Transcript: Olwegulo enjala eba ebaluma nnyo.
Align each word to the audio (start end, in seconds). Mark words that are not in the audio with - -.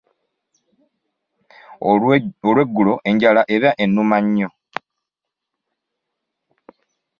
Olwegulo 2.45 2.93
enjala 3.09 3.41
eba 3.55 3.69
ebaluma 3.85 4.17
nnyo. 4.25 4.49